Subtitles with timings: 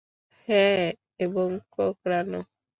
[0.47, 0.85] হ্যাঁ,
[1.19, 2.39] এবং কোঁকড়ানো।